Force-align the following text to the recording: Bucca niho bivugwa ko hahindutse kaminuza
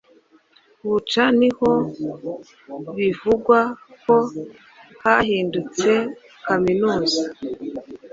Bucca 0.87 1.25
niho 1.39 1.71
bivugwa 2.97 3.59
ko 4.03 4.15
hahindutse 5.03 5.89
kaminuza 6.45 7.23